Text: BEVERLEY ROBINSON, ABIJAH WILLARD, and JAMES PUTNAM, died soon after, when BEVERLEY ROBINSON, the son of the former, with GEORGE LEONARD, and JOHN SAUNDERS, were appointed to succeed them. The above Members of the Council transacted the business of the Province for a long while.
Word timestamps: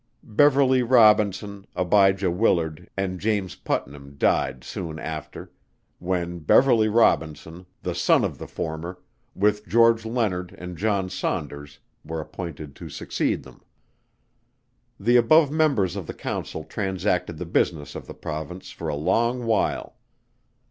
BEVERLEY 0.23 0.81
ROBINSON, 0.81 1.67
ABIJAH 1.75 2.31
WILLARD, 2.31 2.89
and 2.97 3.19
JAMES 3.19 3.53
PUTNAM, 3.57 4.15
died 4.17 4.63
soon 4.63 4.97
after, 4.97 5.51
when 5.99 6.39
BEVERLEY 6.39 6.89
ROBINSON, 6.89 7.67
the 7.83 7.93
son 7.93 8.23
of 8.23 8.39
the 8.39 8.47
former, 8.47 8.97
with 9.35 9.67
GEORGE 9.67 10.03
LEONARD, 10.03 10.55
and 10.57 10.75
JOHN 10.75 11.11
SAUNDERS, 11.11 11.77
were 12.03 12.19
appointed 12.19 12.75
to 12.77 12.89
succeed 12.89 13.43
them. 13.43 13.61
The 14.99 15.17
above 15.17 15.51
Members 15.51 15.95
of 15.95 16.07
the 16.07 16.15
Council 16.15 16.63
transacted 16.63 17.37
the 17.37 17.45
business 17.45 17.93
of 17.93 18.07
the 18.07 18.15
Province 18.15 18.71
for 18.71 18.87
a 18.87 18.95
long 18.95 19.45
while. 19.45 19.97